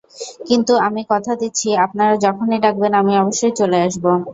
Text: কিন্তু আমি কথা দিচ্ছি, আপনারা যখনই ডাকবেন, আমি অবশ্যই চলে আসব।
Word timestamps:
কিন্তু 0.47 0.73
আমি 0.87 1.01
কথা 1.09 1.33
দিচ্ছি, 1.41 1.69
আপনারা 1.85 2.13
যখনই 2.25 2.59
ডাকবেন, 2.65 2.93
আমি 3.01 3.13
অবশ্যই 3.17 3.53
চলে 3.59 3.77
আসব। 3.81 4.05